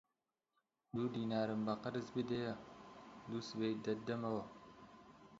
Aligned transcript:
دوو 0.93 1.05
دینارم 1.15 1.61
بە 1.67 1.73
قەرز 1.83 2.07
بدەیە، 2.15 2.53
دووسبەی 3.29 3.81
دەتدەمەوە 3.85 4.43